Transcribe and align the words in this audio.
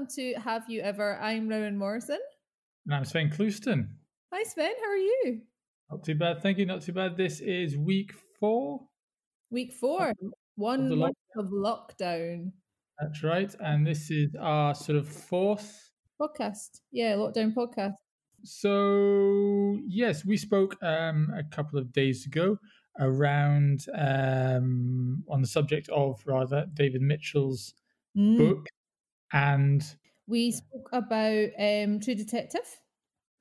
welcome 0.00 0.14
to 0.16 0.40
Have 0.40 0.64
You 0.70 0.80
Ever? 0.80 1.18
I'm 1.20 1.46
Rowan 1.46 1.76
Morrison. 1.76 2.18
And 2.86 2.94
I'm 2.94 3.04
Svein 3.04 3.28
Clouston. 3.28 3.86
Hi, 4.32 4.42
Svein. 4.44 4.72
How 4.82 4.88
are 4.88 4.96
you? 4.96 5.42
Not 5.90 6.04
too 6.04 6.14
bad, 6.14 6.40
thank 6.40 6.56
you. 6.56 6.64
Not 6.64 6.80
too 6.80 6.94
bad. 6.94 7.18
This 7.18 7.40
is 7.40 7.76
week 7.76 8.12
four. 8.38 8.80
Week 9.50 9.74
four. 9.74 10.14
One 10.56 10.96
month 10.96 11.16
of 11.36 11.46
lockdown. 11.48 12.52
That's 12.98 13.22
right. 13.22 13.54
And 13.60 13.86
this 13.86 14.10
is 14.10 14.34
our 14.40 14.74
sort 14.74 14.96
of 14.96 15.06
fourth 15.06 15.90
podcast. 16.18 16.80
Yeah, 16.90 17.16
lockdown 17.16 17.52
podcast. 17.52 17.96
So, 18.42 19.76
yes, 19.86 20.24
we 20.24 20.38
spoke 20.38 20.82
um, 20.82 21.30
a 21.36 21.44
couple 21.54 21.78
of 21.78 21.92
days 21.92 22.24
ago 22.24 22.56
around 22.98 23.84
um, 23.94 25.24
on 25.28 25.42
the 25.42 25.46
subject 25.46 25.90
of 25.90 26.22
rather 26.24 26.64
David 26.72 27.02
Mitchell's 27.02 27.74
mm. 28.16 28.38
book 28.38 28.66
and 29.32 29.84
we 30.26 30.52
spoke 30.52 30.88
about 30.92 31.48
um, 31.58 32.00
True 32.00 32.14
Detective. 32.14 32.80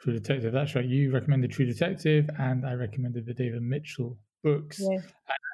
True 0.01 0.13
Detective, 0.13 0.53
that's 0.53 0.75
right. 0.75 0.85
You 0.85 1.11
recommended 1.11 1.51
True 1.51 1.65
Detective, 1.65 2.29
and 2.39 2.65
I 2.65 2.73
recommended 2.73 3.25
the 3.25 3.33
David 3.33 3.61
Mitchell 3.61 4.17
books. 4.43 4.79
Yeah. 4.81 5.01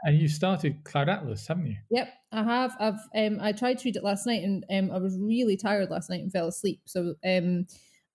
And 0.04 0.20
you 0.20 0.28
started 0.28 0.84
Cloud 0.84 1.10
Atlas, 1.10 1.48
haven't 1.48 1.66
you? 1.66 1.78
Yep, 1.90 2.14
I 2.32 2.44
have. 2.44 2.76
I've 2.80 3.00
um, 3.16 3.40
I 3.42 3.52
tried 3.52 3.80
to 3.80 3.86
read 3.86 3.96
it 3.96 4.04
last 4.04 4.28
night, 4.28 4.44
and 4.44 4.64
um, 4.72 4.96
I 4.96 5.00
was 5.00 5.18
really 5.20 5.58
tired 5.58 5.90
last 5.90 6.10
night 6.10 6.22
and 6.22 6.32
fell 6.32 6.48
asleep. 6.48 6.82
So 6.86 7.16
um, 7.26 7.66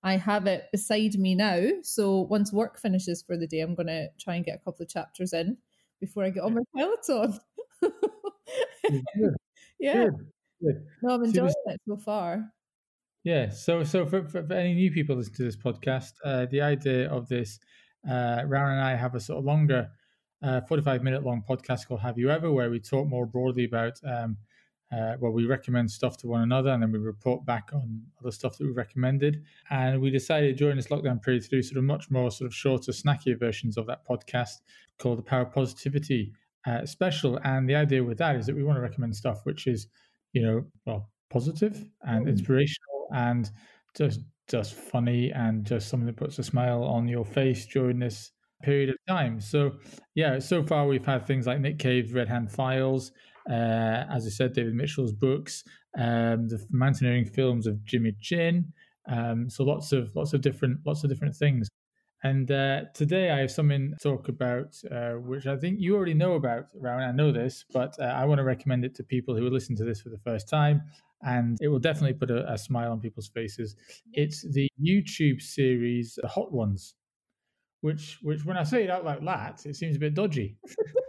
I 0.02 0.16
have 0.16 0.46
it 0.46 0.66
beside 0.72 1.14
me 1.14 1.34
now. 1.34 1.68
So 1.82 2.20
once 2.20 2.52
work 2.52 2.78
finishes 2.78 3.22
for 3.22 3.36
the 3.36 3.46
day, 3.46 3.60
I'm 3.60 3.74
going 3.74 3.88
to 3.88 4.08
try 4.20 4.36
and 4.36 4.44
get 4.44 4.56
a 4.56 4.64
couple 4.64 4.84
of 4.84 4.88
chapters 4.88 5.32
in 5.32 5.56
before 6.00 6.24
I 6.24 6.30
get 6.30 6.44
on 6.44 6.54
my 6.54 6.62
Peloton. 6.76 7.38
yeah. 9.78 10.04
Good. 10.04 10.14
No, 10.60 11.14
I'm 11.14 11.24
enjoying 11.24 11.50
so 11.50 11.72
it 11.72 11.80
so 11.86 11.96
far. 11.96 12.52
Yeah. 13.24 13.50
So, 13.50 13.84
so 13.84 14.06
for, 14.06 14.24
for, 14.24 14.46
for, 14.46 14.54
any 14.54 14.74
new 14.74 14.90
people 14.90 15.16
listening 15.16 15.36
to 15.36 15.44
this 15.44 15.56
podcast, 15.56 16.12
uh, 16.24 16.46
the 16.50 16.62
idea 16.62 17.08
of 17.10 17.28
this, 17.28 17.58
uh, 18.08 18.42
Rowan 18.46 18.72
and 18.72 18.80
I 18.80 18.96
have 18.96 19.14
a 19.14 19.20
sort 19.20 19.38
of 19.38 19.44
longer, 19.44 19.90
uh, 20.42 20.62
45 20.62 21.02
minute 21.02 21.22
long 21.22 21.42
podcast 21.46 21.86
called 21.86 22.00
Have 22.00 22.18
You 22.18 22.30
Ever, 22.30 22.50
where 22.50 22.70
we 22.70 22.80
talk 22.80 23.08
more 23.08 23.26
broadly 23.26 23.64
about, 23.64 24.00
um, 24.06 24.38
uh, 24.90 25.16
well, 25.20 25.32
we 25.32 25.44
recommend 25.44 25.90
stuff 25.90 26.16
to 26.16 26.26
one 26.26 26.40
another 26.40 26.70
and 26.70 26.82
then 26.82 26.90
we 26.90 26.98
report 26.98 27.44
back 27.44 27.70
on 27.74 28.02
other 28.20 28.32
stuff 28.32 28.56
that 28.56 28.66
we 28.66 28.72
recommended. 28.72 29.44
And 29.68 30.00
we 30.00 30.10
decided 30.10 30.56
during 30.56 30.76
this 30.76 30.88
lockdown 30.88 31.22
period 31.22 31.42
to 31.42 31.48
do 31.48 31.62
sort 31.62 31.76
of 31.76 31.84
much 31.84 32.10
more 32.10 32.30
sort 32.30 32.46
of 32.46 32.54
shorter, 32.54 32.90
snackier 32.90 33.38
versions 33.38 33.76
of 33.76 33.86
that 33.86 34.06
podcast 34.06 34.62
called 34.98 35.18
the 35.18 35.22
Power 35.22 35.44
Positivity 35.44 36.32
uh, 36.66 36.86
Special. 36.86 37.38
And 37.44 37.68
the 37.68 37.74
idea 37.74 38.02
with 38.02 38.18
that 38.18 38.36
is 38.36 38.46
that 38.46 38.56
we 38.56 38.64
want 38.64 38.78
to 38.78 38.82
recommend 38.82 39.14
stuff 39.14 39.44
which 39.44 39.66
is 39.66 39.88
you 40.32 40.42
know, 40.42 40.64
well, 40.86 41.10
positive 41.30 41.84
and 42.02 42.26
mm. 42.26 42.28
inspirational 42.28 43.08
and 43.12 43.50
just 43.96 44.20
just 44.48 44.74
funny 44.74 45.30
and 45.30 45.64
just 45.64 45.88
something 45.88 46.06
that 46.06 46.16
puts 46.16 46.38
a 46.38 46.42
smile 46.42 46.82
on 46.82 47.06
your 47.06 47.24
face 47.24 47.66
during 47.66 48.00
this 48.00 48.32
period 48.62 48.90
of 48.90 48.96
time. 49.08 49.40
So, 49.40 49.72
yeah, 50.14 50.38
so 50.40 50.62
far 50.62 50.86
we've 50.86 51.06
had 51.06 51.26
things 51.26 51.46
like 51.46 51.60
Nick 51.60 51.78
Cave's 51.78 52.12
Red 52.12 52.28
Hand 52.28 52.50
Files, 52.50 53.12
uh, 53.48 54.04
as 54.12 54.26
I 54.26 54.30
said, 54.30 54.52
David 54.52 54.74
Mitchell's 54.74 55.12
books, 55.12 55.62
um, 55.96 56.48
the 56.48 56.64
mountaineering 56.70 57.26
films 57.26 57.66
of 57.66 57.84
Jimmy 57.84 58.14
Chin. 58.20 58.72
Um, 59.08 59.48
so 59.48 59.64
lots 59.64 59.92
of 59.92 60.14
lots 60.14 60.34
of 60.34 60.40
different 60.40 60.80
lots 60.84 61.04
of 61.04 61.10
different 61.10 61.34
things. 61.34 61.68
And 62.22 62.50
uh, 62.50 62.82
today 62.92 63.30
I 63.30 63.38
have 63.38 63.50
something 63.50 63.94
to 63.98 64.08
talk 64.08 64.28
about, 64.28 64.76
uh, 64.90 65.12
which 65.12 65.46
I 65.46 65.56
think 65.56 65.80
you 65.80 65.96
already 65.96 66.12
know 66.12 66.34
about, 66.34 66.66
Rowan. 66.74 67.02
I 67.02 67.12
know 67.12 67.32
this, 67.32 67.64
but 67.72 67.96
uh, 67.98 68.04
I 68.04 68.26
want 68.26 68.38
to 68.38 68.44
recommend 68.44 68.84
it 68.84 68.94
to 68.96 69.02
people 69.02 69.34
who 69.34 69.46
are 69.46 69.50
listening 69.50 69.78
to 69.78 69.84
this 69.84 70.02
for 70.02 70.10
the 70.10 70.18
first 70.18 70.48
time. 70.48 70.82
And 71.22 71.56
it 71.60 71.68
will 71.68 71.78
definitely 71.78 72.14
put 72.14 72.30
a, 72.30 72.50
a 72.52 72.58
smile 72.58 72.92
on 72.92 73.00
people's 73.00 73.28
faces. 73.28 73.74
It's 74.12 74.42
the 74.52 74.68
YouTube 74.82 75.40
series, 75.40 76.18
The 76.20 76.28
Hot 76.28 76.52
Ones, 76.52 76.94
which, 77.80 78.18
which 78.22 78.44
when 78.44 78.58
I 78.58 78.64
say 78.64 78.84
it 78.84 78.90
out 78.90 79.04
like 79.04 79.24
that, 79.24 79.64
it 79.64 79.76
seems 79.76 79.96
a 79.96 79.98
bit 79.98 80.14
dodgy. 80.14 80.56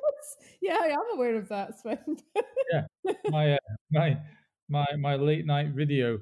yeah, 0.61 0.77
I 0.81 0.87
am 0.87 1.03
aware 1.13 1.35
of 1.35 1.49
that, 1.49 1.79
Svein. 1.79 2.17
yeah, 2.71 3.13
my, 3.29 3.53
uh, 3.53 3.57
my, 3.91 4.17
my, 4.69 4.85
my 4.97 5.15
late 5.15 5.45
night 5.45 5.69
video 5.73 6.19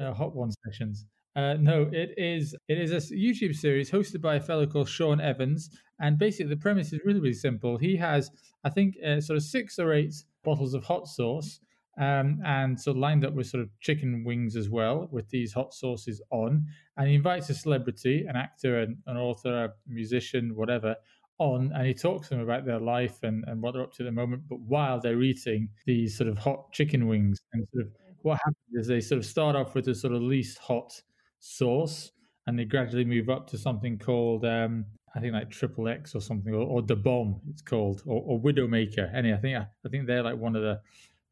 uh, 0.00 0.14
Hot 0.14 0.34
One 0.34 0.50
sessions. 0.64 1.04
Uh, 1.40 1.54
no, 1.54 1.88
it 1.90 2.12
is 2.18 2.54
it 2.68 2.78
is 2.78 2.92
a 2.92 3.14
YouTube 3.14 3.54
series 3.54 3.90
hosted 3.90 4.20
by 4.20 4.34
a 4.34 4.40
fellow 4.40 4.66
called 4.66 4.88
Sean 4.88 5.20
Evans, 5.20 5.70
and 6.00 6.18
basically 6.18 6.50
the 6.54 6.60
premise 6.60 6.92
is 6.92 7.00
really 7.04 7.20
really 7.20 7.32
simple. 7.32 7.78
He 7.78 7.96
has, 7.96 8.30
I 8.62 8.68
think, 8.68 8.96
uh, 9.06 9.20
sort 9.22 9.38
of 9.38 9.42
six 9.42 9.78
or 9.78 9.94
eight 9.94 10.14
bottles 10.44 10.74
of 10.74 10.84
hot 10.84 11.08
sauce, 11.08 11.60
um, 11.98 12.40
and 12.44 12.78
sort 12.78 12.96
of 12.96 13.00
lined 13.00 13.24
up 13.24 13.32
with 13.32 13.46
sort 13.46 13.62
of 13.62 13.70
chicken 13.80 14.22
wings 14.22 14.54
as 14.54 14.68
well, 14.68 15.08
with 15.10 15.30
these 15.30 15.54
hot 15.54 15.72
sauces 15.72 16.20
on, 16.30 16.66
and 16.98 17.08
he 17.08 17.14
invites 17.14 17.48
a 17.48 17.54
celebrity, 17.54 18.26
an 18.28 18.36
actor, 18.36 18.80
an, 18.80 18.98
an 19.06 19.16
author, 19.16 19.64
a 19.64 19.72
musician, 19.88 20.54
whatever, 20.54 20.94
on 21.38 21.72
and 21.74 21.86
he 21.86 21.94
talks 21.94 22.28
to 22.28 22.34
them 22.34 22.44
about 22.44 22.66
their 22.66 22.80
life 22.80 23.22
and, 23.22 23.44
and 23.46 23.62
what 23.62 23.72
they're 23.72 23.82
up 23.82 23.94
to 23.94 24.02
at 24.02 24.06
the 24.06 24.12
moment, 24.12 24.42
but 24.46 24.60
while 24.60 25.00
they're 25.00 25.22
eating 25.22 25.70
these 25.86 26.18
sort 26.18 26.28
of 26.28 26.36
hot 26.36 26.70
chicken 26.72 27.06
wings. 27.06 27.38
And 27.54 27.66
sort 27.72 27.86
of 27.86 27.92
what 28.20 28.38
happens 28.44 28.74
is 28.74 28.86
they 28.86 29.00
sort 29.00 29.18
of 29.20 29.24
start 29.24 29.56
off 29.56 29.74
with 29.74 29.86
the 29.86 29.94
sort 29.94 30.12
of 30.12 30.20
least 30.20 30.58
hot 30.58 30.92
sauce, 31.40 32.12
and 32.46 32.58
they 32.58 32.64
gradually 32.64 33.04
move 33.04 33.28
up 33.28 33.48
to 33.48 33.58
something 33.58 33.98
called 33.98 34.44
um, 34.44 34.84
I 35.14 35.20
think 35.20 35.32
like 35.32 35.50
Triple 35.50 35.88
X 35.88 36.14
or 36.14 36.20
something, 36.20 36.54
or, 36.54 36.62
or 36.62 36.82
the 36.82 36.96
Bomb 36.96 37.40
it's 37.50 37.62
called, 37.62 38.02
or, 38.06 38.22
or 38.24 38.40
Widowmaker. 38.40 39.12
Any, 39.14 39.32
I 39.32 39.36
think 39.36 39.56
I, 39.56 39.88
think 39.88 40.06
they're 40.06 40.22
like 40.22 40.36
one 40.36 40.54
of 40.54 40.62
the 40.62 40.80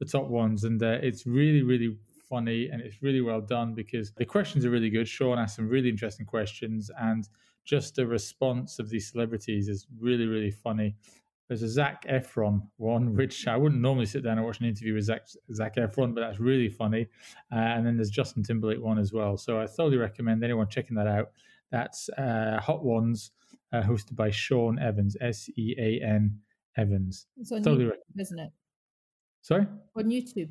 the 0.00 0.06
top 0.06 0.28
ones, 0.28 0.64
and 0.64 0.82
uh, 0.82 0.98
it's 1.02 1.26
really 1.26 1.62
really 1.62 1.96
funny 2.28 2.68
and 2.70 2.82
it's 2.82 3.02
really 3.02 3.22
well 3.22 3.40
done 3.40 3.74
because 3.74 4.12
the 4.12 4.24
questions 4.24 4.64
are 4.64 4.70
really 4.70 4.90
good. 4.90 5.08
Sean 5.08 5.38
asked 5.38 5.56
some 5.56 5.68
really 5.68 5.88
interesting 5.88 6.26
questions, 6.26 6.90
and 6.98 7.28
just 7.64 7.94
the 7.94 8.06
response 8.06 8.78
of 8.78 8.90
these 8.90 9.10
celebrities 9.10 9.68
is 9.68 9.86
really 10.00 10.26
really 10.26 10.50
funny. 10.50 10.96
There's 11.48 11.62
a 11.62 11.68
Zac 11.68 12.04
Efron 12.06 12.62
one, 12.76 13.14
which 13.16 13.46
I 13.46 13.56
wouldn't 13.56 13.80
normally 13.80 14.06
sit 14.06 14.22
down 14.22 14.38
and 14.38 14.46
watch 14.46 14.60
an 14.60 14.66
interview 14.66 14.94
with 14.94 15.04
Zac, 15.04 15.22
Zac 15.52 15.76
Efron, 15.76 16.14
but 16.14 16.20
that's 16.20 16.38
really 16.38 16.68
funny. 16.68 17.08
Uh, 17.50 17.56
and 17.56 17.86
then 17.86 17.96
there's 17.96 18.10
Justin 18.10 18.42
Timberlake 18.42 18.80
one 18.80 18.98
as 18.98 19.12
well. 19.12 19.36
So 19.36 19.60
I 19.60 19.66
thoroughly 19.66 19.96
recommend 19.96 20.44
anyone 20.44 20.68
checking 20.68 20.96
that 20.96 21.06
out. 21.06 21.30
That's 21.70 22.08
uh, 22.10 22.60
Hot 22.62 22.84
Ones, 22.84 23.30
uh, 23.72 23.82
hosted 23.82 24.16
by 24.16 24.30
Sean 24.30 24.78
Evans, 24.78 25.16
S 25.20 25.48
E 25.56 25.74
A 25.78 26.04
N 26.04 26.38
Evans. 26.76 27.26
It's 27.36 27.52
on 27.52 27.62
totally 27.62 27.84
YouTube, 27.84 27.90
recommend. 27.90 28.20
isn't 28.20 28.38
it? 28.38 28.50
Sorry? 29.42 29.66
On 29.96 30.04
YouTube. 30.04 30.50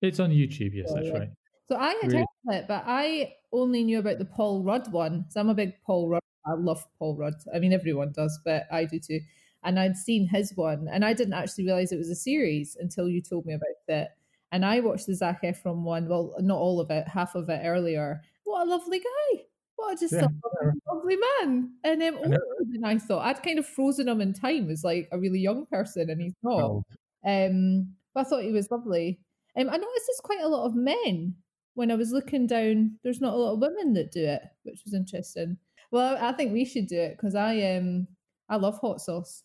It's 0.00 0.20
on 0.20 0.30
YouTube, 0.30 0.74
yes, 0.74 0.88
oh, 0.90 0.94
that's 0.94 1.08
yeah. 1.08 1.18
right. 1.18 1.30
So 1.68 1.76
I 1.76 1.88
had 2.00 2.12
really? 2.12 2.26
heard 2.46 2.56
it, 2.56 2.64
but 2.68 2.84
I 2.86 3.34
only 3.52 3.84
knew 3.84 3.98
about 3.98 4.18
the 4.18 4.24
Paul 4.24 4.62
Rudd 4.62 4.90
one. 4.90 5.26
So 5.28 5.40
I'm 5.40 5.50
a 5.50 5.54
big 5.54 5.74
Paul 5.84 6.08
Rudd. 6.08 6.22
I 6.46 6.52
love 6.54 6.86
Paul 6.98 7.16
Rudd. 7.16 7.34
I 7.54 7.58
mean, 7.58 7.74
everyone 7.74 8.12
does, 8.12 8.38
but 8.44 8.66
I 8.72 8.84
do 8.84 8.98
too 8.98 9.20
and 9.68 9.78
I'd 9.78 9.98
seen 9.98 10.26
his 10.26 10.56
one, 10.56 10.88
and 10.90 11.04
I 11.04 11.12
didn't 11.12 11.34
actually 11.34 11.66
realize 11.66 11.92
it 11.92 11.98
was 11.98 12.08
a 12.08 12.14
series 12.14 12.74
until 12.80 13.06
you 13.06 13.20
told 13.20 13.44
me 13.44 13.52
about 13.52 13.68
it. 13.86 14.08
And 14.50 14.64
I 14.64 14.80
watched 14.80 15.06
the 15.06 15.14
Zac 15.14 15.42
Efron 15.42 15.82
one, 15.82 16.08
well, 16.08 16.34
not 16.40 16.56
all 16.56 16.80
of 16.80 16.90
it, 16.90 17.06
half 17.06 17.34
of 17.34 17.50
it 17.50 17.60
earlier. 17.62 18.22
What 18.44 18.66
a 18.66 18.70
lovely 18.70 18.98
guy! 18.98 19.42
What 19.76 19.92
a 19.92 20.00
just 20.00 20.14
yeah. 20.14 20.24
a 20.24 20.94
lovely 20.94 21.18
man, 21.38 21.70
and 21.84 22.02
um, 22.02 22.16
older 22.16 22.38
than 22.72 22.82
I 22.82 22.96
thought. 22.96 23.26
I'd 23.26 23.42
kind 23.42 23.58
of 23.58 23.66
frozen 23.66 24.08
him 24.08 24.22
in 24.22 24.32
time 24.32 24.70
as 24.70 24.82
like 24.82 25.06
a 25.12 25.18
really 25.18 25.38
young 25.38 25.66
person, 25.66 26.08
and 26.08 26.20
he's 26.20 26.34
not. 26.42 26.62
Oh. 26.62 26.84
Um, 27.26 27.92
but 28.14 28.24
I 28.24 28.28
thought 28.28 28.44
he 28.44 28.52
was 28.52 28.70
lovely. 28.70 29.20
Um, 29.54 29.68
I 29.68 29.76
noticed 29.76 30.06
there's 30.06 30.20
quite 30.22 30.40
a 30.40 30.48
lot 30.48 30.64
of 30.64 30.74
men. 30.74 31.34
When 31.74 31.90
I 31.90 31.94
was 31.94 32.10
looking 32.10 32.46
down, 32.46 32.98
there's 33.04 33.20
not 33.20 33.34
a 33.34 33.36
lot 33.36 33.52
of 33.52 33.60
women 33.60 33.92
that 33.92 34.12
do 34.12 34.24
it, 34.24 34.42
which 34.62 34.80
was 34.84 34.94
interesting. 34.94 35.58
Well, 35.90 36.16
I 36.18 36.32
think 36.32 36.54
we 36.54 36.64
should 36.64 36.86
do 36.86 36.98
it 36.98 37.16
because 37.18 37.34
I 37.34 37.76
um 37.76 38.08
I 38.48 38.56
love 38.56 38.78
hot 38.78 39.02
sauce. 39.02 39.44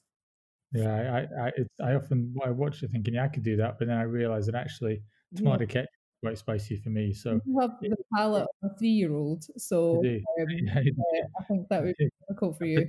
Yeah, 0.73 1.25
I 1.39 1.47
I, 1.47 1.91
I 1.91 1.95
often 1.95 2.35
I 2.45 2.49
watch 2.49 2.83
it 2.83 2.91
thinking 2.91 3.13
yeah 3.13 3.25
I 3.25 3.27
could 3.27 3.43
do 3.43 3.55
that, 3.57 3.77
but 3.77 3.87
then 3.87 3.97
I 3.97 4.03
realise 4.03 4.45
that 4.47 4.55
actually 4.55 5.01
tomato 5.35 5.63
yeah. 5.63 5.67
ketchup 5.67 5.89
is 5.89 6.19
quite 6.21 6.37
spicy 6.37 6.77
for 6.77 6.89
me. 6.89 7.13
So 7.13 7.39
you 7.45 7.59
have 7.59 7.71
the 7.81 7.95
palate 8.15 8.47
of 8.63 8.71
a 8.71 8.77
three-year-old, 8.77 9.45
so 9.57 9.99
um, 9.99 10.03
yeah, 10.05 11.23
I 11.39 11.43
think 11.47 11.67
that 11.69 11.83
would 11.83 11.95
be 11.97 12.09
difficult 12.27 12.57
for 12.57 12.65
you. 12.65 12.85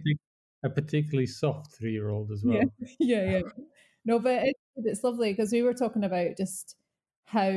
A, 0.65 0.71
particularly 0.71 1.27
soft 1.27 1.77
three-year-old 1.77 2.33
as 2.33 2.43
well. 2.43 2.57
Yeah, 2.79 2.89
yeah, 2.99 3.31
yeah. 3.31 3.41
No, 4.07 4.19
but 4.19 4.45
it, 4.45 4.57
it's 4.77 5.05
lovely 5.05 5.33
because 5.33 5.53
we 5.53 5.63
were 5.63 5.75
talking 5.75 6.05
about 6.05 6.39
just 6.39 6.77
how 7.27 7.53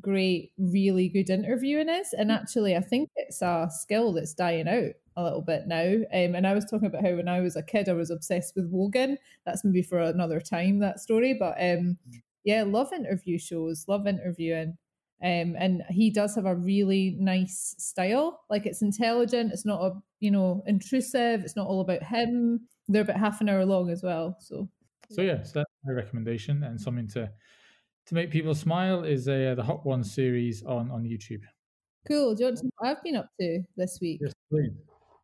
great 0.00 0.52
really 0.58 1.08
good 1.08 1.30
interviewing 1.30 1.88
is, 1.88 2.12
and 2.12 2.30
mm. 2.30 2.38
actually, 2.38 2.76
I 2.76 2.80
think 2.80 3.08
it's 3.16 3.40
a 3.40 3.70
skill 3.70 4.12
that's 4.12 4.34
dying 4.34 4.68
out 4.68 4.92
a 5.20 5.24
little 5.24 5.42
bit 5.42 5.66
now. 5.66 5.94
Um, 6.12 6.34
and 6.34 6.46
I 6.46 6.54
was 6.54 6.64
talking 6.64 6.86
about 6.86 7.04
how 7.04 7.14
when 7.14 7.28
I 7.28 7.40
was 7.40 7.56
a 7.56 7.62
kid, 7.62 7.88
I 7.88 7.92
was 7.92 8.10
obsessed 8.10 8.54
with 8.56 8.68
Wogan. 8.70 9.18
That's 9.44 9.64
maybe 9.64 9.82
for 9.82 10.00
another 10.00 10.40
time, 10.40 10.80
that 10.80 11.00
story. 11.00 11.36
But 11.38 11.52
um, 11.58 11.98
mm. 12.08 12.22
yeah, 12.44 12.64
love 12.66 12.92
interview 12.92 13.38
shows, 13.38 13.84
love 13.88 14.06
interviewing. 14.06 14.76
Um, 15.22 15.54
and 15.58 15.82
he 15.90 16.10
does 16.10 16.34
have 16.34 16.46
a 16.46 16.54
really 16.54 17.16
nice 17.18 17.74
style. 17.78 18.40
Like 18.48 18.64
it's 18.64 18.82
intelligent. 18.82 19.52
It's 19.52 19.66
not 19.66 19.82
a 19.82 19.92
you 20.20 20.30
know 20.30 20.62
intrusive. 20.66 21.42
It's 21.42 21.56
not 21.56 21.66
all 21.66 21.82
about 21.82 22.02
him. 22.02 22.68
They're 22.88 23.02
about 23.02 23.18
half 23.18 23.40
an 23.40 23.48
hour 23.48 23.64
long 23.66 23.90
as 23.90 24.02
well. 24.02 24.36
So 24.40 24.68
so 25.10 25.22
yes, 25.22 25.52
that's 25.52 25.70
my 25.84 25.92
recommendation 25.92 26.64
and 26.64 26.80
something 26.80 27.08
to 27.08 27.30
to 28.06 28.14
make 28.14 28.30
people 28.30 28.54
smile 28.54 29.04
is 29.04 29.28
a, 29.28 29.52
uh, 29.52 29.54
the 29.54 29.62
Hot 29.62 29.84
One 29.84 30.02
series 30.02 30.62
on 30.64 30.90
on 30.90 31.02
YouTube. 31.02 31.42
Cool. 32.08 32.34
Do 32.34 32.44
you 32.44 32.46
want 32.46 32.58
to 32.58 32.64
know 32.64 32.70
what 32.78 32.90
I've 32.90 33.02
been 33.02 33.16
up 33.16 33.28
to 33.40 33.62
this 33.76 33.98
week? 34.00 34.20
Yes, 34.22 34.32
please. 34.50 34.72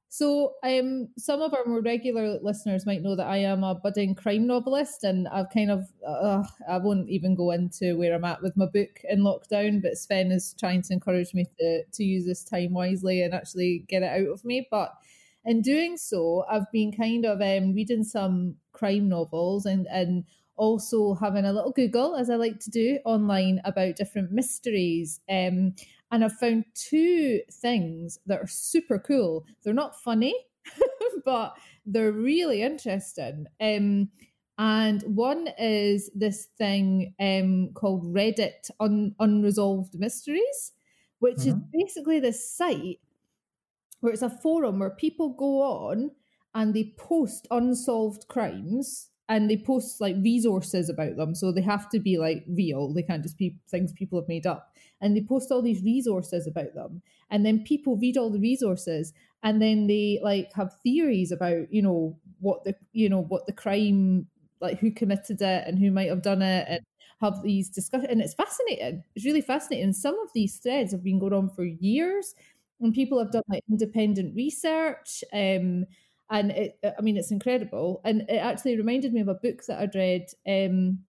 So, 0.08 0.54
um, 0.62 1.08
some 1.18 1.42
of 1.42 1.52
our 1.52 1.64
more 1.66 1.82
regular 1.82 2.38
listeners 2.40 2.86
might 2.86 3.02
know 3.02 3.16
that 3.16 3.26
I 3.26 3.38
am 3.38 3.64
a 3.64 3.74
budding 3.74 4.14
crime 4.14 4.46
novelist, 4.46 5.04
and 5.04 5.28
I've 5.28 5.50
kind 5.50 5.70
of, 5.70 5.84
uh, 6.06 6.44
I 6.68 6.78
won't 6.78 7.08
even 7.10 7.34
go 7.34 7.50
into 7.50 7.98
where 7.98 8.14
I'm 8.14 8.24
at 8.24 8.42
with 8.42 8.56
my 8.56 8.66
book 8.66 9.00
in 9.08 9.20
lockdown, 9.20 9.82
but 9.82 9.98
Svein 9.98 10.30
is 10.30 10.54
trying 10.58 10.82
to 10.82 10.92
encourage 10.92 11.34
me 11.34 11.46
to, 11.58 11.84
to 11.84 12.04
use 12.04 12.24
this 12.24 12.44
time 12.44 12.72
wisely 12.72 13.22
and 13.22 13.34
actually 13.34 13.84
get 13.88 14.02
it 14.02 14.22
out 14.22 14.32
of 14.32 14.44
me. 14.44 14.66
But 14.70 14.92
in 15.44 15.60
doing 15.60 15.96
so, 15.96 16.44
I've 16.50 16.70
been 16.72 16.92
kind 16.92 17.24
of 17.26 17.40
um, 17.40 17.74
reading 17.74 18.04
some 18.04 18.56
crime 18.72 19.08
novels 19.08 19.66
and, 19.66 19.86
and 19.88 20.24
also 20.56 21.14
having 21.14 21.44
a 21.44 21.52
little 21.52 21.72
Google, 21.72 22.16
as 22.16 22.30
I 22.30 22.36
like 22.36 22.60
to 22.60 22.70
do 22.70 22.98
online, 23.04 23.60
about 23.64 23.96
different 23.96 24.32
mysteries. 24.32 25.20
Um, 25.28 25.74
and 26.10 26.24
I've 26.24 26.38
found 26.38 26.64
two 26.74 27.40
things 27.50 28.18
that 28.26 28.40
are 28.40 28.46
super 28.46 28.98
cool. 28.98 29.44
They're 29.62 29.74
not 29.74 30.00
funny, 30.00 30.34
but 31.24 31.56
they're 31.84 32.12
really 32.12 32.62
interesting. 32.62 33.46
Um, 33.60 34.10
and 34.58 35.02
one 35.02 35.48
is 35.58 36.10
this 36.14 36.46
thing 36.56 37.14
um, 37.20 37.70
called 37.74 38.04
Reddit 38.14 38.70
Un- 38.80 39.14
Unresolved 39.18 39.98
Mysteries, 39.98 40.72
which 41.18 41.38
mm-hmm. 41.38 41.48
is 41.48 41.54
basically 41.72 42.20
this 42.20 42.56
site 42.56 43.00
where 44.00 44.12
it's 44.12 44.22
a 44.22 44.30
forum 44.30 44.78
where 44.78 44.90
people 44.90 45.30
go 45.30 45.62
on 45.62 46.10
and 46.54 46.72
they 46.72 46.94
post 46.96 47.46
unsolved 47.50 48.28
crimes 48.28 49.10
and 49.28 49.50
they 49.50 49.56
post 49.56 50.00
like 50.00 50.16
resources 50.22 50.88
about 50.88 51.16
them. 51.16 51.34
So 51.34 51.52
they 51.52 51.62
have 51.62 51.88
to 51.90 51.98
be 51.98 52.16
like 52.16 52.44
real. 52.48 52.94
They 52.94 53.02
can't 53.02 53.22
just 53.22 53.36
be 53.36 53.58
things 53.68 53.92
people 53.92 54.20
have 54.20 54.28
made 54.28 54.46
up. 54.46 54.72
And 55.00 55.16
they 55.16 55.20
post 55.22 55.50
all 55.52 55.62
these 55.62 55.82
resources 55.82 56.46
about 56.46 56.74
them. 56.74 57.02
And 57.30 57.44
then 57.44 57.64
people 57.64 57.96
read 57.96 58.16
all 58.16 58.30
the 58.30 58.40
resources 58.40 59.12
and 59.42 59.60
then 59.60 59.86
they 59.86 60.18
like 60.22 60.52
have 60.54 60.74
theories 60.82 61.30
about, 61.32 61.72
you 61.72 61.82
know, 61.82 62.18
what 62.40 62.64
the 62.64 62.74
you 62.92 63.08
know, 63.08 63.22
what 63.22 63.46
the 63.46 63.52
crime 63.52 64.26
like 64.60 64.78
who 64.78 64.90
committed 64.90 65.40
it 65.42 65.64
and 65.66 65.78
who 65.78 65.90
might 65.90 66.08
have 66.08 66.22
done 66.22 66.42
it 66.42 66.66
and 66.68 66.80
have 67.20 67.42
these 67.42 67.68
discussions 67.68 68.08
and 68.10 68.20
it's 68.20 68.34
fascinating. 68.34 69.02
It's 69.14 69.24
really 69.24 69.40
fascinating. 69.42 69.92
Some 69.92 70.18
of 70.20 70.28
these 70.34 70.56
threads 70.58 70.92
have 70.92 71.02
been 71.04 71.18
going 71.18 71.32
on 71.32 71.50
for 71.50 71.64
years 71.64 72.34
and 72.80 72.92
people 72.94 73.18
have 73.18 73.32
done 73.32 73.42
like 73.48 73.62
independent 73.70 74.34
research. 74.34 75.22
Um 75.32 75.86
and 76.28 76.50
it, 76.50 76.78
I 76.98 77.00
mean, 77.02 77.16
it's 77.16 77.30
incredible. 77.30 78.00
And 78.04 78.22
it 78.22 78.38
actually 78.38 78.76
reminded 78.76 79.12
me 79.12 79.20
of 79.20 79.28
a 79.28 79.34
book 79.34 79.64
that 79.68 79.78
I'd 79.80 79.94
read 79.94 80.26
um, 80.48 81.04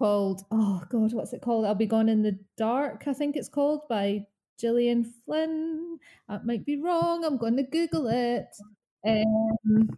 called, 0.00 0.46
oh 0.50 0.82
God, 0.88 1.12
what's 1.12 1.34
it 1.34 1.42
called? 1.42 1.66
I'll 1.66 1.74
Be 1.74 1.84
Gone 1.84 2.08
in 2.08 2.22
the 2.22 2.38
Dark, 2.56 3.04
I 3.06 3.12
think 3.12 3.36
it's 3.36 3.50
called, 3.50 3.82
by 3.86 4.24
Gillian 4.58 5.04
Flynn. 5.04 5.98
That 6.26 6.46
might 6.46 6.64
be 6.64 6.80
wrong. 6.80 7.22
I'm 7.22 7.36
going 7.36 7.58
to 7.58 7.62
Google 7.64 8.08
it. 8.08 8.46
Um, 9.06 9.90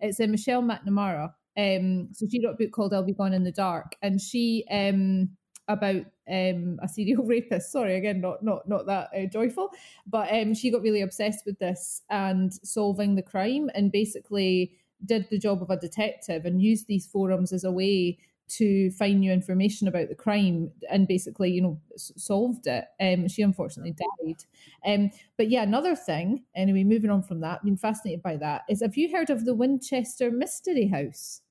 it's 0.00 0.20
a 0.20 0.26
Michelle 0.26 0.62
McNamara. 0.62 1.34
Um, 1.54 2.08
so 2.12 2.26
she 2.30 2.42
wrote 2.42 2.54
a 2.54 2.64
book 2.64 2.72
called 2.72 2.94
I'll 2.94 3.04
Be 3.04 3.12
Gone 3.12 3.34
in 3.34 3.44
the 3.44 3.52
Dark. 3.52 3.94
And 4.00 4.18
she 4.18 4.64
um, 4.70 5.28
about 5.68 6.06
um, 6.30 6.78
a 6.82 6.88
serial 6.88 7.22
rapist. 7.26 7.72
Sorry, 7.72 7.96
again, 7.96 8.22
not 8.22 8.42
not 8.42 8.66
not 8.66 8.86
that 8.86 9.10
uh, 9.14 9.26
joyful, 9.26 9.68
but 10.06 10.32
um, 10.32 10.54
she 10.54 10.70
got 10.70 10.80
really 10.80 11.02
obsessed 11.02 11.44
with 11.44 11.58
this 11.58 12.00
and 12.08 12.54
solving 12.64 13.16
the 13.16 13.22
crime, 13.22 13.70
and 13.74 13.92
basically 13.92 14.72
did 15.04 15.28
the 15.30 15.38
job 15.38 15.62
of 15.62 15.68
a 15.68 15.76
detective 15.76 16.46
and 16.46 16.62
used 16.62 16.86
these 16.86 17.06
forums 17.06 17.52
as 17.52 17.64
a 17.64 17.72
way 17.72 18.18
to 18.58 18.90
find 18.92 19.20
new 19.20 19.32
information 19.32 19.88
about 19.88 20.08
the 20.08 20.14
crime 20.14 20.70
and 20.90 21.08
basically, 21.08 21.50
you 21.50 21.62
know, 21.62 21.80
s- 21.94 22.12
solved 22.16 22.66
it. 22.66 22.84
Um, 23.00 23.28
she 23.28 23.42
unfortunately 23.42 23.94
died. 23.94 24.44
Um, 24.84 25.10
but 25.36 25.50
yeah, 25.50 25.62
another 25.62 25.96
thing. 25.96 26.44
Anyway, 26.54 26.84
moving 26.84 27.10
on 27.10 27.22
from 27.22 27.40
that, 27.40 27.64
been 27.64 27.76
fascinated 27.76 28.22
by 28.22 28.36
that. 28.38 28.62
Is 28.68 28.82
have 28.82 28.96
you 28.96 29.10
heard 29.14 29.30
of 29.30 29.44
the 29.44 29.54
Winchester 29.54 30.30
Mystery 30.30 30.86
House? 30.88 31.42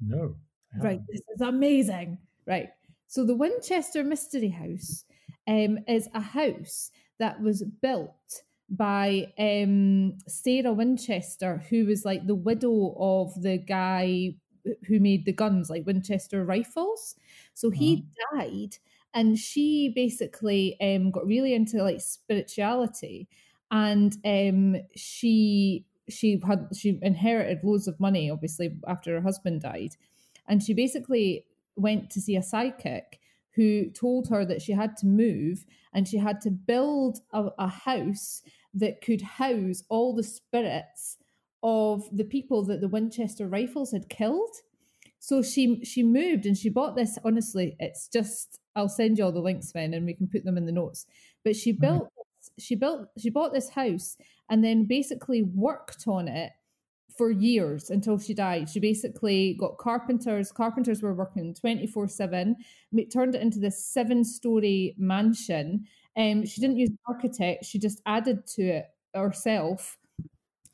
No. 0.00 0.36
Right, 0.78 1.00
this 1.08 1.22
is 1.34 1.40
amazing. 1.40 2.18
Right, 2.46 2.68
so 3.06 3.24
the 3.24 3.34
Winchester 3.34 4.04
Mystery 4.04 4.48
House 4.48 5.04
um, 5.48 5.78
is 5.88 6.08
a 6.14 6.20
house 6.20 6.90
that 7.18 7.40
was 7.40 7.62
built 7.80 8.42
by 8.68 9.32
um, 9.38 10.18
Sarah 10.26 10.72
Winchester, 10.72 11.62
who 11.70 11.86
was 11.86 12.04
like 12.04 12.26
the 12.26 12.34
widow 12.34 12.94
of 12.98 13.40
the 13.40 13.58
guy 13.58 14.34
who 14.86 15.00
made 15.00 15.24
the 15.24 15.32
guns, 15.32 15.70
like 15.70 15.86
Winchester 15.86 16.44
rifles. 16.44 17.16
So 17.54 17.70
he 17.70 18.04
uh-huh. 18.32 18.40
died, 18.40 18.78
and 19.14 19.38
she 19.38 19.92
basically 19.94 20.76
um, 20.80 21.10
got 21.10 21.26
really 21.26 21.54
into 21.54 21.82
like 21.82 22.00
spirituality, 22.00 23.28
and 23.70 24.16
um, 24.24 24.76
she 24.94 25.86
she 26.08 26.40
had 26.46 26.68
she 26.74 26.98
inherited 27.02 27.64
loads 27.64 27.88
of 27.88 27.98
money, 27.98 28.30
obviously 28.30 28.76
after 28.86 29.14
her 29.14 29.20
husband 29.20 29.62
died, 29.62 29.96
and 30.46 30.62
she 30.62 30.74
basically 30.74 31.46
went 31.76 32.10
to 32.10 32.20
see 32.20 32.36
a 32.36 32.42
psychic 32.42 33.20
who 33.56 33.90
told 33.90 34.28
her 34.28 34.44
that 34.44 34.60
she 34.60 34.72
had 34.72 34.96
to 34.98 35.06
move 35.06 35.64
and 35.94 36.06
she 36.06 36.18
had 36.18 36.40
to 36.42 36.50
build 36.50 37.20
a, 37.32 37.48
a 37.58 37.68
house 37.68 38.42
that 38.74 39.00
could 39.00 39.22
house 39.22 39.82
all 39.88 40.14
the 40.14 40.22
spirits 40.22 41.16
of 41.66 42.04
the 42.16 42.24
people 42.24 42.64
that 42.64 42.80
the 42.80 42.88
Winchester 42.88 43.48
Rifles 43.48 43.90
had 43.90 44.08
killed. 44.08 44.54
So 45.18 45.42
she 45.42 45.84
she 45.84 46.04
moved 46.04 46.46
and 46.46 46.56
she 46.56 46.68
bought 46.68 46.94
this. 46.94 47.18
Honestly, 47.24 47.76
it's 47.80 48.06
just 48.06 48.60
I'll 48.76 48.88
send 48.88 49.18
you 49.18 49.24
all 49.24 49.32
the 49.32 49.40
links, 49.40 49.70
Svein, 49.70 49.92
and 49.92 50.06
we 50.06 50.14
can 50.14 50.28
put 50.28 50.44
them 50.44 50.56
in 50.56 50.64
the 50.64 50.72
notes. 50.72 51.06
But 51.44 51.56
she 51.56 51.72
mm-hmm. 51.72 51.80
built 51.80 52.04
mm-hmm. 52.04 52.60
she 52.60 52.76
built 52.76 53.08
she 53.18 53.30
bought 53.30 53.52
this 53.52 53.70
house 53.70 54.16
and 54.48 54.62
then 54.62 54.84
basically 54.84 55.42
worked 55.42 56.04
on 56.06 56.28
it 56.28 56.52
for 57.18 57.32
years 57.32 57.90
until 57.90 58.16
she 58.16 58.32
died. 58.32 58.68
She 58.68 58.78
basically 58.78 59.56
got 59.58 59.78
carpenters. 59.78 60.52
Carpenters 60.52 61.02
were 61.02 61.14
working 61.14 61.52
24 61.52 62.06
7, 62.06 62.54
turned 63.12 63.34
it 63.34 63.42
into 63.42 63.58
this 63.58 63.84
seven 63.84 64.22
story 64.22 64.94
mansion. 64.98 65.86
Um, 66.16 66.46
she 66.46 66.60
didn't 66.60 66.78
use 66.78 66.90
an 66.90 66.98
architect, 67.08 67.64
she 67.64 67.80
just 67.80 68.00
added 68.06 68.46
to 68.54 68.62
it 68.62 68.84
herself. 69.14 69.98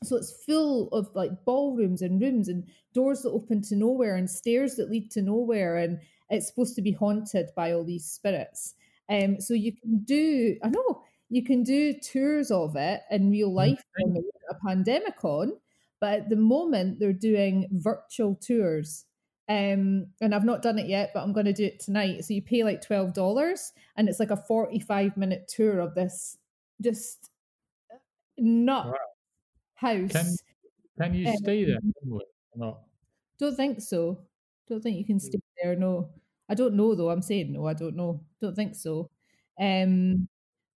So 0.03 0.15
it's 0.17 0.43
full 0.45 0.89
of 0.89 1.09
like 1.13 1.45
ballrooms 1.45 2.01
and 2.01 2.21
rooms 2.21 2.47
and 2.47 2.65
doors 2.93 3.21
that 3.21 3.31
open 3.31 3.61
to 3.63 3.75
nowhere 3.75 4.15
and 4.15 4.29
stairs 4.29 4.75
that 4.75 4.89
lead 4.89 5.11
to 5.11 5.21
nowhere. 5.21 5.77
And 5.77 5.99
it's 6.29 6.47
supposed 6.47 6.75
to 6.75 6.81
be 6.81 6.91
haunted 6.91 7.49
by 7.55 7.71
all 7.71 7.83
these 7.83 8.05
spirits. 8.05 8.75
Um, 9.09 9.39
so 9.39 9.53
you 9.53 9.73
can 9.73 10.03
do, 10.03 10.57
I 10.63 10.69
know, 10.69 11.03
you 11.29 11.43
can 11.43 11.63
do 11.63 11.93
tours 11.93 12.51
of 12.51 12.75
it 12.75 13.01
in 13.11 13.31
real 13.31 13.51
mm, 13.51 13.55
life 13.55 13.83
a 14.49 14.67
pandemic 14.67 15.23
on 15.23 15.53
but 16.03 16.19
at 16.19 16.29
the 16.29 16.35
moment, 16.35 16.99
they're 16.99 17.13
doing 17.13 17.65
virtual 17.71 18.35
tours. 18.35 19.05
Um, 19.47 20.07
and 20.19 20.35
I've 20.35 20.43
not 20.43 20.61
done 20.61 20.77
it 20.77 20.87
yet, 20.87 21.11
but 21.13 21.23
I'm 21.23 21.31
going 21.31 21.45
to 21.45 21.53
do 21.53 21.63
it 21.63 21.79
tonight. 21.79 22.25
So 22.25 22.33
you 22.33 22.41
pay 22.41 22.65
like 22.65 22.81
twelve 22.81 23.13
dollars, 23.13 23.71
and 23.95 24.09
it's 24.09 24.19
like 24.19 24.29
a 24.29 24.35
forty-five 24.35 25.15
minute 25.15 25.47
tour 25.47 25.79
of 25.79 25.95
this 25.95 26.37
just 26.81 27.29
nut 28.37 28.87
wow. 28.87 28.95
House. 29.75 30.11
Can, 30.11 30.35
can 30.99 31.13
you 31.13 31.27
um, 31.27 31.37
stay 31.37 31.65
there? 31.65 31.79
No, 32.55 32.79
don't 33.39 33.55
think 33.55 33.81
so. 33.81 34.19
Don't 34.67 34.81
think 34.81 34.97
you 34.97 35.05
can 35.05 35.19
stay 35.19 35.39
there. 35.61 35.75
No, 35.75 36.09
I 36.49 36.53
don't 36.53 36.75
know 36.75 36.95
though. 36.95 37.09
I'm 37.09 37.21
saying 37.21 37.53
no. 37.53 37.65
I 37.65 37.73
don't 37.73 37.95
know. 37.95 38.21
Don't 38.41 38.55
think 38.55 38.75
so. 38.75 39.09
Um, 39.59 40.27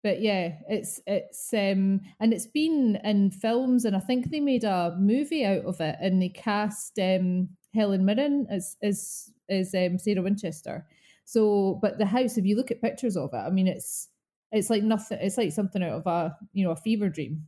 but 0.02 0.20
yeah, 0.20 0.52
it's 0.68 1.00
it's 1.06 1.52
um 1.52 2.00
and 2.20 2.32
it's 2.32 2.46
been 2.46 2.98
in 3.04 3.30
films, 3.30 3.84
and 3.84 3.96
I 3.96 4.00
think 4.00 4.30
they 4.30 4.40
made 4.40 4.64
a 4.64 4.96
movie 4.98 5.44
out 5.44 5.64
of 5.64 5.80
it, 5.80 5.96
and 6.00 6.22
they 6.22 6.28
cast 6.28 6.98
um 6.98 7.48
Helen 7.74 8.04
Mirren 8.04 8.46
as 8.50 8.76
as 8.82 9.30
as 9.48 9.74
um, 9.74 9.98
Sarah 9.98 10.22
Winchester. 10.22 10.86
So, 11.24 11.78
but 11.82 11.98
the 11.98 12.06
house, 12.06 12.38
if 12.38 12.44
you 12.44 12.56
look 12.56 12.70
at 12.70 12.80
pictures 12.80 13.16
of 13.16 13.30
it, 13.32 13.38
I 13.38 13.50
mean, 13.50 13.66
it's 13.66 14.08
it's 14.52 14.70
like 14.70 14.82
nothing. 14.82 15.18
It's 15.20 15.36
like 15.36 15.52
something 15.52 15.82
out 15.82 15.92
of 15.92 16.06
a 16.06 16.36
you 16.52 16.64
know 16.64 16.70
a 16.70 16.76
fever 16.76 17.08
dream. 17.08 17.46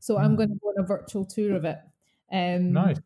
So 0.00 0.16
mm. 0.16 0.20
I'm 0.20 0.36
going 0.36 0.48
to 0.50 0.54
go 0.56 0.68
on 0.68 0.84
a 0.84 0.86
virtual 0.86 1.24
tour 1.24 1.56
of 1.56 1.64
it. 1.64 1.78
Um, 2.32 2.72
nice. 2.72 2.98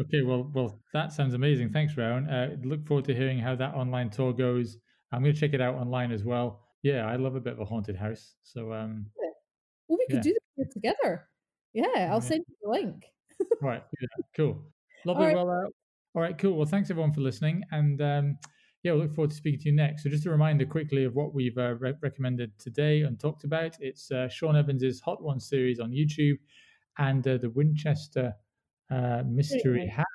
Okay, 0.00 0.22
well, 0.22 0.50
well, 0.54 0.80
that 0.94 1.12
sounds 1.12 1.34
amazing. 1.34 1.70
Thanks, 1.70 1.96
Rowan. 1.96 2.28
Uh, 2.28 2.56
look 2.62 2.86
forward 2.86 3.04
to 3.06 3.14
hearing 3.14 3.38
how 3.38 3.54
that 3.56 3.74
online 3.74 4.08
tour 4.08 4.32
goes. 4.32 4.78
I'm 5.12 5.22
going 5.22 5.34
to 5.34 5.40
check 5.40 5.52
it 5.52 5.60
out 5.60 5.74
online 5.74 6.12
as 6.12 6.24
well. 6.24 6.60
Yeah, 6.82 7.06
I 7.06 7.16
love 7.16 7.34
a 7.34 7.40
bit 7.40 7.52
of 7.52 7.60
a 7.60 7.64
haunted 7.64 7.96
house. 7.96 8.34
So, 8.42 8.72
um, 8.72 9.06
yeah. 9.20 9.30
well, 9.88 9.98
we 9.98 10.06
could 10.06 10.24
yeah. 10.24 10.32
do 10.32 10.38
this 10.56 10.72
together. 10.72 11.28
Yeah, 11.74 12.08
I'll 12.10 12.20
send 12.20 12.44
you 12.48 12.54
the 12.62 12.70
link. 12.70 13.04
right. 13.60 13.82
Yeah. 14.00 14.08
Cool. 14.36 14.62
Lovely. 15.04 15.22
All 15.22 15.26
right. 15.26 15.36
Well, 15.36 15.50
uh, 15.50 15.68
all 16.14 16.22
right. 16.22 16.38
Cool. 16.38 16.56
Well, 16.56 16.66
thanks 16.66 16.90
everyone 16.90 17.12
for 17.12 17.20
listening, 17.20 17.64
and 17.72 18.00
um, 18.00 18.38
yeah, 18.82 18.92
we'll 18.92 19.02
look 19.02 19.14
forward 19.14 19.30
to 19.30 19.36
speaking 19.36 19.60
to 19.60 19.66
you 19.66 19.76
next. 19.76 20.02
So, 20.02 20.10
just 20.10 20.26
a 20.26 20.30
reminder 20.30 20.64
quickly 20.64 21.04
of 21.04 21.14
what 21.14 21.34
we've 21.34 21.56
uh, 21.58 21.74
re- 21.74 21.94
recommended 22.00 22.58
today 22.58 23.02
and 23.02 23.18
talked 23.18 23.44
about. 23.44 23.76
It's 23.80 24.10
uh, 24.10 24.28
Sean 24.28 24.56
Evans's 24.56 25.00
Hot 25.00 25.22
One 25.22 25.40
series 25.40 25.80
on 25.80 25.90
YouTube, 25.90 26.38
and 26.98 27.26
uh, 27.26 27.38
the 27.38 27.50
Winchester 27.50 28.34
uh, 28.90 29.22
Mystery 29.26 29.86
House. 29.86 30.06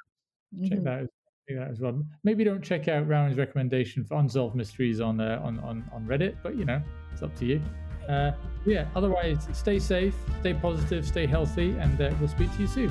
Mm-hmm. 0.53 0.67
Check 0.67 0.83
that 0.83 1.07
that 1.49 1.69
as 1.69 1.79
well. 1.79 2.01
Maybe 2.23 2.43
don't 2.43 2.63
check 2.63 2.87
out 2.87 3.07
Rowan's 3.07 3.37
recommendation 3.37 4.03
for 4.03 4.17
unsolved 4.17 4.55
mysteries 4.55 4.99
on 4.99 5.19
uh, 5.19 5.39
on, 5.43 5.59
on 5.59 5.89
on 5.93 6.05
Reddit, 6.05 6.37
but 6.41 6.55
you 6.55 6.65
know, 6.65 6.81
it's 7.13 7.21
up 7.21 7.35
to 7.37 7.45
you. 7.45 7.61
Uh, 8.09 8.31
yeah, 8.65 8.87
otherwise, 8.95 9.47
stay 9.53 9.79
safe, 9.79 10.15
stay 10.39 10.53
positive, 10.53 11.07
stay 11.07 11.25
healthy, 11.25 11.75
and 11.79 11.99
uh, 12.01 12.11
we'll 12.19 12.29
speak 12.29 12.51
to 12.55 12.61
you 12.61 12.67
soon. 12.67 12.89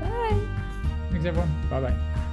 Bye. 0.00 0.40
Thanks, 1.10 1.26
everyone. 1.26 1.50
Bye 1.68 1.80
bye. 1.80 2.26